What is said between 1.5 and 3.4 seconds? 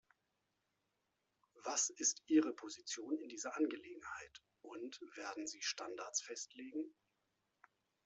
Was ist Ihre Position in